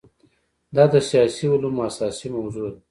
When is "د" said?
0.93-0.95